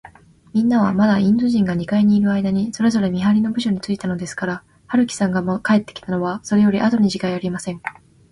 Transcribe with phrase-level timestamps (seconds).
[0.51, 7.79] みんなは、まだインド人が二階にいるあいだに、それぞれ見はりの部署についたのですから、春木さんが帰ってきたのは、それよりあとにちがいありません。